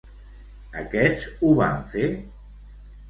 [0.83, 2.11] Aquests ho van fer?